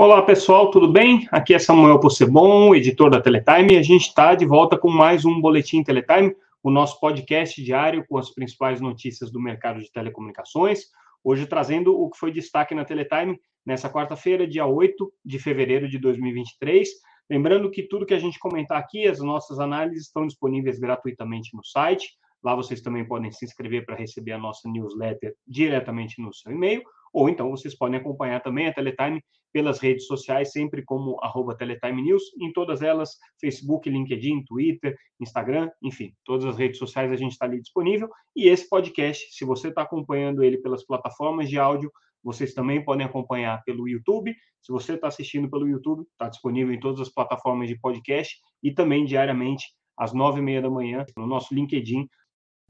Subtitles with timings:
[0.00, 1.26] Olá pessoal, tudo bem?
[1.32, 5.24] Aqui é Samuel Possebon, editor da Teletime, e a gente está de volta com mais
[5.24, 10.82] um Boletim Teletime, o nosso podcast diário com as principais notícias do mercado de telecomunicações.
[11.24, 15.98] Hoje trazendo o que foi destaque na Teletime nessa quarta-feira, dia 8 de fevereiro de
[15.98, 16.88] 2023.
[17.28, 21.64] Lembrando que tudo que a gente comentar aqui, as nossas análises estão disponíveis gratuitamente no
[21.64, 22.10] site.
[22.40, 26.84] Lá vocês também podem se inscrever para receber a nossa newsletter diretamente no seu e-mail,
[27.12, 29.22] ou então vocês podem acompanhar também a Teletime
[29.52, 35.70] pelas redes sociais, sempre como arroba Teletime News, em todas elas, Facebook, LinkedIn, Twitter, Instagram,
[35.82, 38.08] enfim, todas as redes sociais a gente está ali disponível.
[38.36, 41.90] E esse podcast, se você está acompanhando ele pelas plataformas de áudio,
[42.22, 44.34] vocês também podem acompanhar pelo YouTube.
[44.60, 48.72] Se você está assistindo pelo YouTube, está disponível em todas as plataformas de podcast e
[48.72, 52.08] também diariamente às nove e meia da manhã no nosso LinkedIn.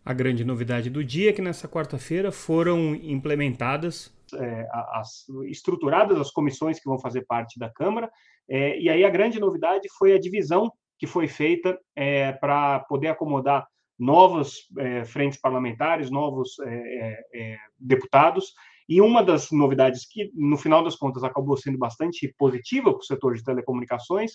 [0.05, 6.31] A grande novidade do dia é que nessa quarta-feira foram implementadas é, as, estruturadas as
[6.31, 8.11] comissões que vão fazer parte da Câmara,
[8.49, 13.09] é, e aí a grande novidade foi a divisão que foi feita é, para poder
[13.09, 13.67] acomodar
[13.99, 18.53] novas é, frentes parlamentares, novos é, é, deputados,
[18.89, 23.05] e uma das novidades que, no final das contas, acabou sendo bastante positiva para o
[23.05, 24.33] setor de telecomunicações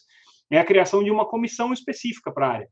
[0.51, 2.69] é a criação de uma comissão específica para a área.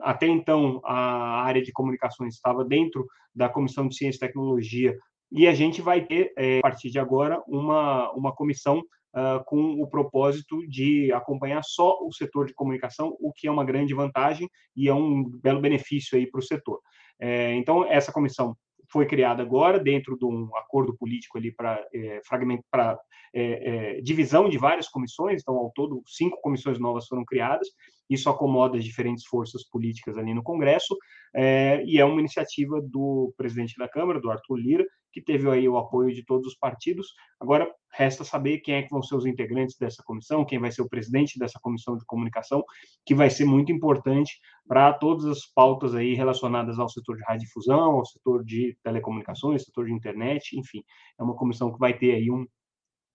[0.00, 4.96] Até então, a área de comunicações estava dentro da Comissão de Ciência e Tecnologia
[5.32, 9.80] e a gente vai ter, é, a partir de agora, uma, uma comissão uh, com
[9.80, 14.48] o propósito de acompanhar só o setor de comunicação, o que é uma grande vantagem
[14.76, 16.80] e é um belo benefício aí para o setor.
[17.18, 18.54] É, então, essa comissão
[18.92, 22.98] foi criada agora dentro de um acordo político ali para é, fragmento para
[23.34, 27.68] é, é, divisão de várias comissões então ao todo cinco comissões novas foram criadas
[28.12, 30.96] isso acomoda as diferentes forças políticas ali no Congresso
[31.34, 35.68] é, e é uma iniciativa do presidente da Câmara do Arthur Lira que teve aí
[35.68, 37.08] o apoio de todos os partidos.
[37.38, 40.82] Agora, resta saber quem é que vão ser os integrantes dessa comissão, quem vai ser
[40.82, 42.64] o presidente dessa comissão de comunicação,
[43.04, 47.98] que vai ser muito importante para todas as pautas aí relacionadas ao setor de radiodifusão,
[47.98, 50.82] ao setor de telecomunicações, setor de internet, enfim.
[51.20, 52.46] É uma comissão que vai ter aí um,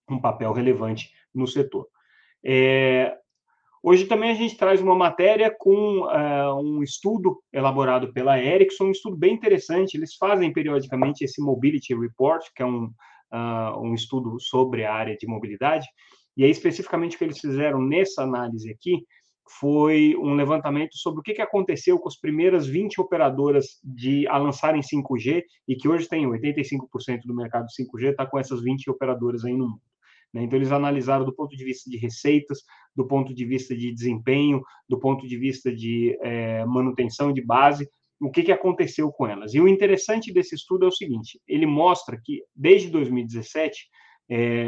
[0.09, 1.87] um papel relevante no setor.
[2.45, 3.17] É,
[3.89, 8.91] Hoje também a gente traz uma matéria com uh, um estudo elaborado pela Ericsson, um
[8.91, 9.95] estudo bem interessante.
[9.95, 12.91] Eles fazem periodicamente esse Mobility Report, que é um,
[13.31, 15.87] uh, um estudo sobre a área de mobilidade.
[16.35, 19.05] E aí, especificamente, o que eles fizeram nessa análise aqui
[19.57, 24.37] foi um levantamento sobre o que, que aconteceu com as primeiras 20 operadoras de a
[24.37, 29.45] lançarem 5G e que hoje tem 85% do mercado 5G, está com essas 20 operadoras
[29.45, 29.81] aí no mundo.
[30.37, 30.43] Né?
[30.43, 32.59] Então, eles analisaram do ponto de vista de receitas,
[32.95, 37.89] do ponto de vista de desempenho, do ponto de vista de é, manutenção de base,
[38.21, 39.53] o que, que aconteceu com elas.
[39.53, 43.87] E o interessante desse estudo é o seguinte: ele mostra que, desde 2017,
[44.29, 44.67] é,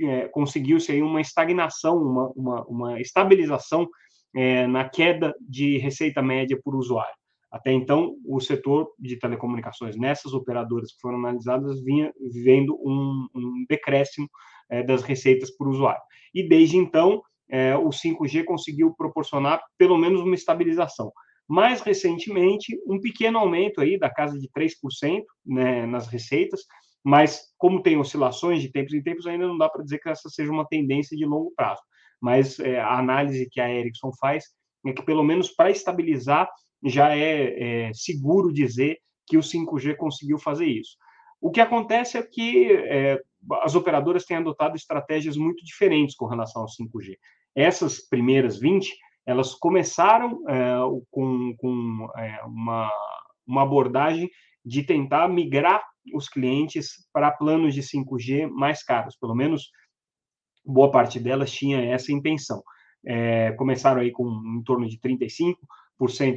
[0.00, 3.88] é, conseguiu-se aí uma estagnação, uma, uma, uma estabilização
[4.34, 7.14] é, na queda de receita média por usuário.
[7.50, 12.12] Até então, o setor de telecomunicações nessas operadoras que foram analisadas vinha
[12.44, 14.28] vendo um, um decréscimo
[14.70, 16.02] é, das receitas por usuário.
[16.34, 21.12] E desde então, é, o 5G conseguiu proporcionar pelo menos uma estabilização.
[21.48, 26.62] Mais recentemente, um pequeno aumento aí da casa de 3% né, nas receitas,
[27.04, 30.28] mas como tem oscilações de tempos em tempos, ainda não dá para dizer que essa
[30.28, 31.80] seja uma tendência de longo prazo.
[32.20, 34.44] Mas é, a análise que a Ericsson faz
[34.84, 36.48] é que, pelo menos para estabilizar,
[36.84, 40.96] já é, é, seguro dizer que o 5G conseguiu fazer isso.
[41.40, 43.20] O que acontece é que é,
[43.62, 47.16] as operadoras têm adotado estratégias muito diferentes com relação ao 5G.
[47.54, 48.92] Essas primeiras 20,
[49.24, 50.76] elas começaram é,
[51.10, 52.90] com, com é, uma,
[53.46, 54.30] uma abordagem
[54.64, 55.82] de tentar migrar
[56.14, 59.70] os clientes para planos de 5G mais caros, pelo menos
[60.64, 62.62] boa parte delas tinha essa intenção.
[63.04, 64.26] É, começaram aí com
[64.58, 65.60] em torno de 35,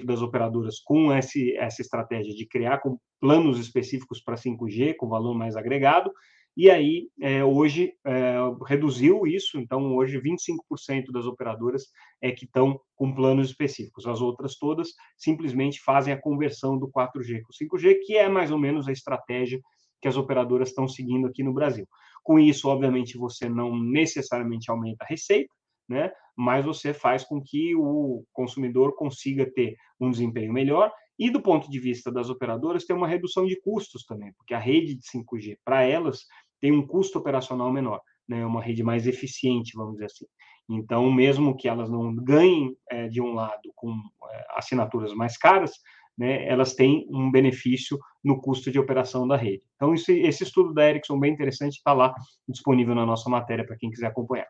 [0.06, 5.34] das operadoras com esse, essa estratégia de criar com planos específicos para 5G, com valor
[5.34, 6.12] mais agregado,
[6.60, 8.36] e aí é, hoje é,
[8.68, 11.86] reduziu isso, então hoje 25% das operadoras
[12.22, 17.44] é que estão com planos específicos, as outras todas simplesmente fazem a conversão do 4G
[17.44, 19.62] com 5G, que é mais ou menos a estratégia
[20.02, 21.88] que as operadoras estão seguindo aqui no Brasil.
[22.22, 25.54] Com isso, obviamente, você não necessariamente aumenta a receita,
[25.88, 26.12] né?
[26.36, 31.70] mas você faz com que o consumidor consiga ter um desempenho melhor e do ponto
[31.70, 35.58] de vista das operadoras tem uma redução de custos também, porque a rede de 5G
[35.66, 36.22] para elas
[36.60, 38.42] tem um custo operacional menor, né?
[38.42, 40.26] É uma rede mais eficiente, vamos dizer assim.
[40.70, 45.74] Então, mesmo que elas não ganhem é, de um lado com é, assinaturas mais caras,
[46.20, 49.64] né, elas têm um benefício no custo de operação da rede.
[49.76, 52.14] Então, esse, estudo da Ericsson bem interessante está lá
[52.48, 54.48] disponível na nossa matéria para quem quiser acompanhar.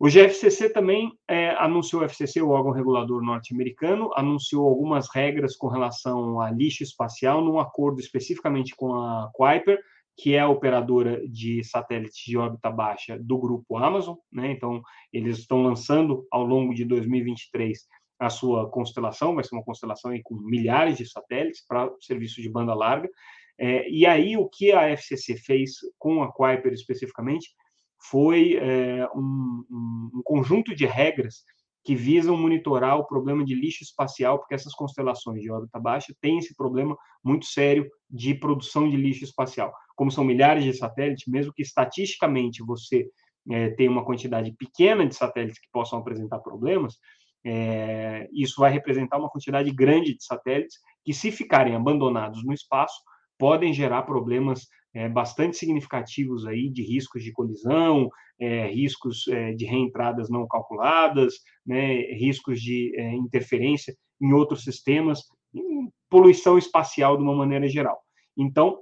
[0.00, 5.68] O GFCC também é, anunciou, o FCC, o órgão regulador norte-americano, anunciou algumas regras com
[5.68, 9.78] relação a lixo espacial num acordo especificamente com a Kuiper,
[10.16, 14.52] que é a operadora de satélites de órbita baixa do grupo Amazon, né?
[14.52, 14.80] Então,
[15.12, 17.78] eles estão lançando ao longo de 2023
[18.18, 22.74] a sua constelação, vai ser uma constelação com milhares de satélites para serviço de banda
[22.74, 23.08] larga.
[23.58, 27.48] É, e aí, o que a FCC fez com a Kuiper especificamente
[28.10, 31.44] foi é, um, um, um conjunto de regras
[31.84, 36.38] que visam monitorar o problema de lixo espacial, porque essas constelações de órbita baixa têm
[36.38, 39.72] esse problema muito sério de produção de lixo espacial.
[39.94, 43.06] Como são milhares de satélites, mesmo que estatisticamente você
[43.50, 46.96] é, tenha uma quantidade pequena de satélites que possam apresentar problemas,
[47.44, 52.98] é, isso vai representar uma quantidade grande de satélites que, se ficarem abandonados no espaço,
[53.38, 58.08] podem gerar problemas é, bastante significativos aí de riscos de colisão,
[58.40, 61.34] é, riscos é, de reentradas não calculadas,
[61.66, 65.22] né, riscos de é, interferência em outros sistemas,
[66.08, 68.00] poluição espacial de uma maneira geral.
[68.36, 68.80] Então,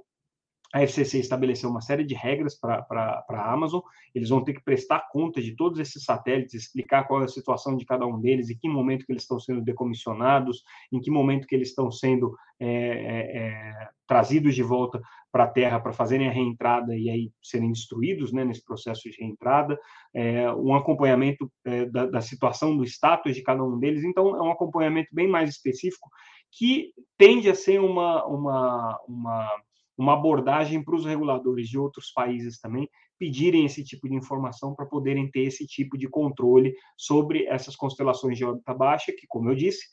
[0.73, 2.83] a FCC estabeleceu uma série de regras para
[3.29, 3.79] a Amazon.
[4.13, 7.77] Eles vão ter que prestar conta de todos esses satélites, explicar qual é a situação
[7.77, 11.45] de cada um deles, em que momento que eles estão sendo decomissionados, em que momento
[11.45, 14.99] que eles estão sendo é, é, é trazidos de volta
[15.31, 19.17] para a Terra para fazerem a reentrada e aí serem destruídos né, nesse processo de
[19.19, 19.79] reentrada,
[20.13, 24.03] é, um acompanhamento é, da, da situação do status de cada um deles.
[24.03, 26.09] Então, é um acompanhamento bem mais específico
[26.51, 29.49] que tende a ser uma, uma, uma
[29.97, 34.85] uma abordagem para os reguladores de outros países também pedirem esse tipo de informação para
[34.85, 39.55] poderem ter esse tipo de controle sobre essas constelações de órbita baixa, que, como eu
[39.55, 39.85] disse,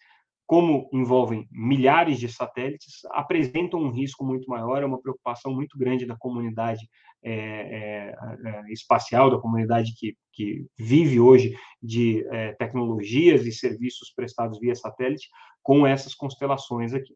[0.51, 6.05] como envolvem milhares de satélites, apresentam um risco muito maior, é uma preocupação muito grande
[6.05, 6.89] da comunidade
[7.23, 8.15] é, é,
[8.49, 14.75] é, espacial, da comunidade que, que vive hoje de é, tecnologias e serviços prestados via
[14.75, 15.29] satélite
[15.63, 17.15] com essas constelações aqui.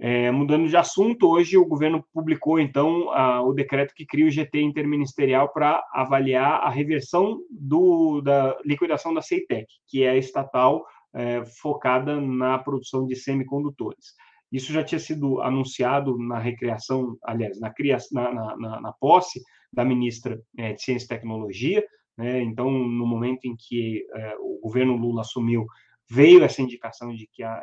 [0.00, 4.30] É, mudando de assunto, hoje o governo publicou, então, a, o decreto que cria o
[4.30, 10.84] GT interministerial para avaliar a reversão do, da liquidação da CEITEC, que é a estatal
[11.14, 14.14] é, focada na produção de semicondutores.
[14.50, 19.40] Isso já tinha sido anunciado na recriação, aliás, na, na, na, na posse
[19.72, 21.84] da ministra é, de Ciência e Tecnologia.
[22.16, 22.40] Né?
[22.42, 25.66] Então, no momento em que é, o governo Lula assumiu,
[26.10, 27.62] veio essa indicação de que a,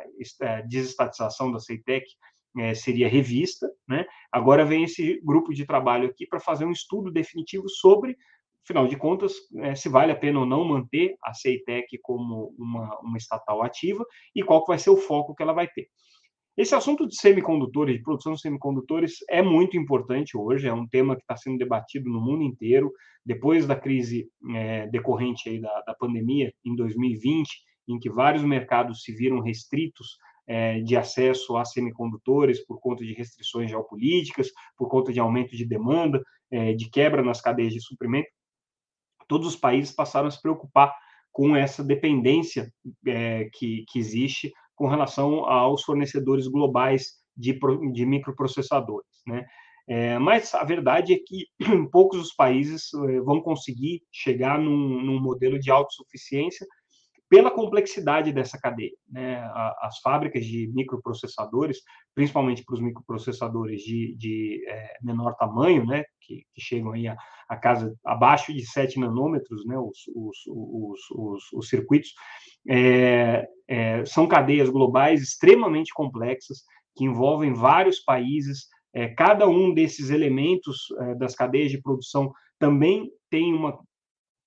[0.66, 2.04] desestatização da CEITEC
[2.58, 4.04] é, seria revista, né?
[4.30, 8.16] Agora vem esse grupo de trabalho aqui para fazer um estudo definitivo sobre,
[8.64, 12.98] afinal de contas, é, se vale a pena ou não manter a CEITEC como uma,
[13.00, 14.04] uma estatal ativa
[14.34, 15.88] e qual vai ser o foco que ela vai ter.
[16.54, 21.16] Esse assunto de semicondutores, de produção de semicondutores, é muito importante hoje, é um tema
[21.16, 22.92] que está sendo debatido no mundo inteiro.
[23.24, 27.48] Depois da crise é, decorrente da, da pandemia, em 2020,
[27.88, 33.12] em que vários mercados se viram restritos é, de acesso a semicondutores por conta de
[33.12, 38.28] restrições geopolíticas, por conta de aumento de demanda, é, de quebra nas cadeias de suprimento,
[39.28, 40.94] todos os países passaram a se preocupar
[41.30, 42.70] com essa dependência
[43.06, 47.58] é, que, que existe com relação aos fornecedores globais de,
[47.92, 49.46] de microprocessadores, né?
[49.88, 51.46] É, mas a verdade é que
[51.90, 56.66] poucos os países é, vão conseguir chegar num, num modelo de autossuficiência
[57.32, 58.92] pela complexidade dessa cadeia.
[59.10, 59.42] Né?
[59.80, 61.78] As fábricas de microprocessadores,
[62.14, 66.04] principalmente para os microprocessadores de, de é, menor tamanho, né?
[66.20, 67.16] que, que chegam aí a,
[67.48, 69.78] a, casa abaixo de 7 nanômetros, né?
[69.78, 72.12] os, os, os, os, os circuitos,
[72.68, 76.58] é, é, são cadeias globais extremamente complexas,
[76.94, 83.10] que envolvem vários países, é, cada um desses elementos é, das cadeias de produção também
[83.30, 83.78] tem uma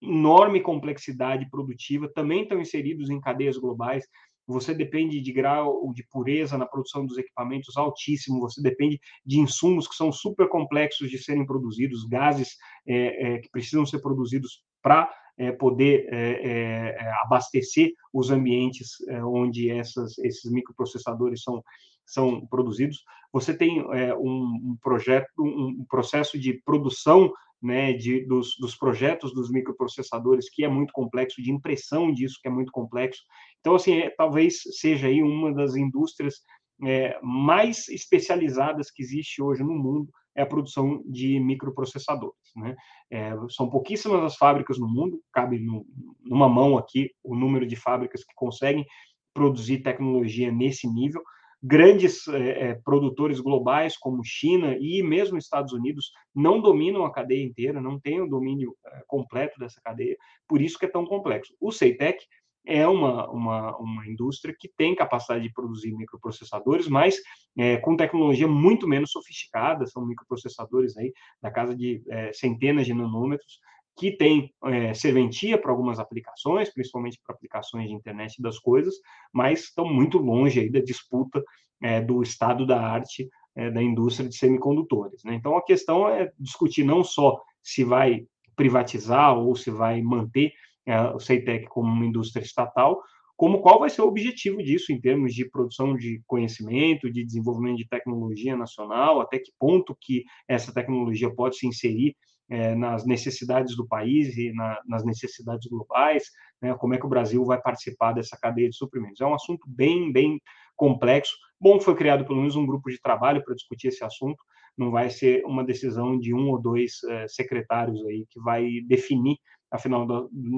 [0.07, 4.05] enorme complexidade produtiva, também estão inseridos em cadeias globais.
[4.47, 9.87] Você depende de grau de pureza na produção dos equipamentos altíssimo, você depende de insumos
[9.87, 12.55] que são super complexos de serem produzidos, gases
[12.87, 19.69] é, é, que precisam ser produzidos para é, poder é, é, abastecer os ambientes onde
[19.69, 21.63] essas, esses microprocessadores são,
[22.05, 23.03] são produzidos.
[23.33, 29.49] Você tem um, um projeto, um processo de produção né, de, dos, dos projetos dos
[29.49, 33.21] microprocessadores, que é muito complexo, de impressão disso, que é muito complexo.
[33.59, 36.41] Então, assim, é, talvez seja aí uma das indústrias
[36.83, 42.35] é, mais especializadas que existe hoje no mundo, é a produção de microprocessadores.
[42.55, 42.75] Né?
[43.09, 45.85] É, são pouquíssimas as fábricas no mundo, cabe no,
[46.23, 48.85] numa mão aqui o número de fábricas que conseguem
[49.33, 51.21] produzir tecnologia nesse nível,
[51.65, 57.81] grandes é, produtores globais como China e mesmo Estados Unidos não dominam a cadeia inteira,
[57.81, 60.15] não têm o domínio é, completo dessa cadeia,
[60.47, 61.55] por isso que é tão complexo.
[61.59, 62.23] O CEITEC
[62.67, 67.17] é uma, uma, uma indústria que tem capacidade de produzir microprocessadores, mas
[67.57, 72.93] é, com tecnologia muito menos sofisticada, são microprocessadores aí da casa de é, centenas de
[72.93, 73.59] nanômetros,
[73.95, 78.95] que tem é, serventia para algumas aplicações, principalmente para aplicações de internet das coisas,
[79.33, 81.43] mas estão muito longe aí da disputa
[81.81, 85.23] é, do estado da arte é, da indústria de semicondutores.
[85.23, 85.35] Né?
[85.35, 88.25] Então, a questão é discutir não só se vai
[88.55, 90.51] privatizar ou se vai manter
[90.85, 93.01] é, o CEITEC como uma indústria estatal,
[93.37, 97.77] como qual vai ser o objetivo disso em termos de produção de conhecimento, de desenvolvimento
[97.77, 102.15] de tecnologia nacional, até que ponto que essa tecnologia pode se inserir
[102.49, 106.23] é, nas necessidades do país e na, nas necessidades globais,
[106.61, 109.21] né, como é que o Brasil vai participar dessa cadeia de suprimentos.
[109.21, 110.39] É um assunto bem, bem
[110.75, 111.35] complexo.
[111.59, 114.37] Bom, foi criado pelo menos um grupo de trabalho para discutir esse assunto.
[114.77, 119.37] Não vai ser uma decisão de um ou dois é, secretários aí que vai definir,
[119.71, 120.05] afinal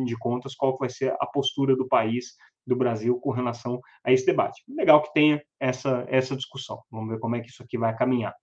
[0.05, 4.25] de contas, qual vai ser a postura do país, do Brasil, com relação a esse
[4.25, 4.63] debate.
[4.67, 6.81] Legal que tenha essa, essa discussão.
[6.91, 8.33] Vamos ver como é que isso aqui vai caminhar.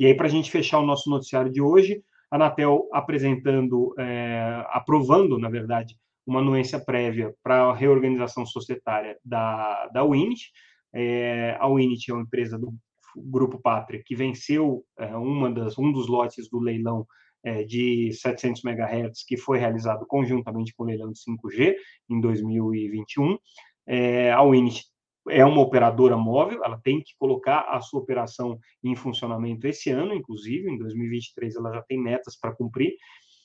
[0.00, 4.64] E aí, para a gente fechar o nosso noticiário de hoje, a Anatel apresentando, é,
[4.70, 5.94] aprovando, na verdade,
[6.26, 10.50] uma anuência prévia para a reorganização societária da, da Winit.
[10.94, 12.72] É, a Winit é uma empresa do
[13.14, 17.06] Grupo Pátria que venceu é, uma das, um dos lotes do leilão
[17.44, 21.74] é, de 700 MHz que foi realizado conjuntamente com o leilão de 5G
[22.08, 23.36] em 2021.
[23.86, 24.84] É, a Winit
[25.28, 30.14] é uma operadora móvel, ela tem que colocar a sua operação em funcionamento esse ano,
[30.14, 32.94] inclusive, em 2023 ela já tem metas para cumprir.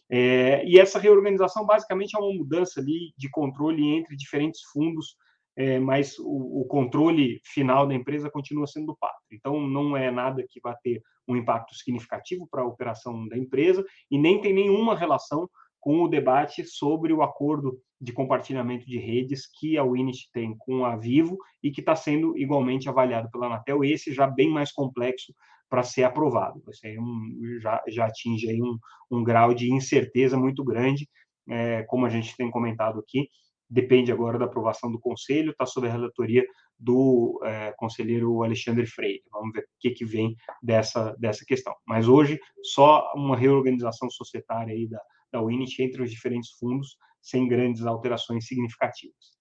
[0.10, 5.16] É, e essa reorganização basicamente é uma mudança ali de controle entre diferentes fundos,
[5.58, 9.22] é, mas o, o, controle final da empresa continua sendo do Pátria.
[9.32, 13.84] Então, não é nada que vá ter um impacto significativo para a operação da empresa
[14.12, 15.50] e nem tem nenhuma relação
[15.86, 20.84] com o debate sobre o acordo de compartilhamento de redes que a Winit tem com
[20.84, 25.32] a Vivo e que está sendo igualmente avaliado pela Anatel, esse já bem mais complexo
[25.70, 26.60] para ser aprovado.
[26.66, 28.80] Vai um, já, já atinge aí um,
[29.12, 31.08] um grau de incerteza muito grande,
[31.48, 33.30] é, como a gente tem comentado aqui,
[33.70, 36.44] depende agora da aprovação do Conselho, está sob a relatoria
[36.80, 39.22] do é, conselheiro Alexandre Freire.
[39.32, 41.76] Vamos ver o que, que vem dessa, dessa questão.
[41.88, 45.00] Mas hoje, só uma reorganização societária aí da,
[45.36, 49.36] da Winit entre os diferentes fundos, sem grandes alterações significativas.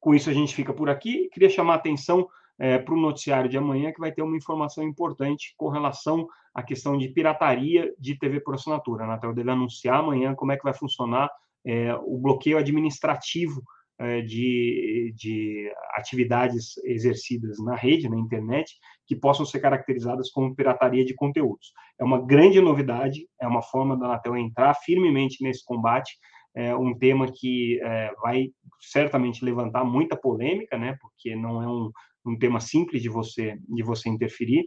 [0.00, 1.28] Com isso, a gente fica por aqui.
[1.30, 2.26] Queria chamar a atenção
[2.58, 6.62] é, para o noticiário de amanhã, que vai ter uma informação importante com relação à
[6.62, 9.04] questão de pirataria de TV por assinatura.
[9.04, 11.30] A Anatel deve anunciar amanhã como é que vai funcionar
[11.64, 13.62] é, o bloqueio administrativo
[13.98, 21.04] é, de, de atividades exercidas na rede, na internet, que possam ser caracterizadas como pirataria
[21.04, 21.72] de conteúdos.
[21.98, 26.18] É uma grande novidade, é uma forma da Anatel entrar firmemente nesse combate,
[26.54, 28.48] é um tema que é, vai
[28.80, 31.90] certamente levantar muita polêmica, né, porque não é um,
[32.24, 34.64] um tema simples de você, de você interferir,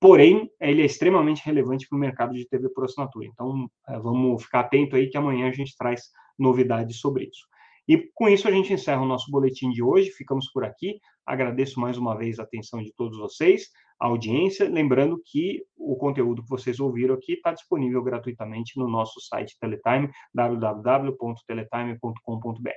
[0.00, 3.26] porém, ele é extremamente relevante para o mercado de TV por assinatura.
[3.26, 6.02] Então, é, vamos ficar atento aí que amanhã a gente traz
[6.38, 7.46] novidades sobre isso.
[7.86, 10.10] E com isso a gente encerra o nosso boletim de hoje.
[10.10, 10.98] Ficamos por aqui.
[11.26, 14.68] Agradeço mais uma vez a atenção de todos vocês, a audiência.
[14.68, 20.10] Lembrando que o conteúdo que vocês ouviram aqui está disponível gratuitamente no nosso site Teletime,
[20.34, 22.70] www.teletime.com.br.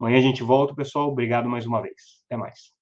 [0.00, 1.10] Amanhã a gente volta, pessoal.
[1.10, 2.22] Obrigado mais uma vez.
[2.26, 2.72] Até mais.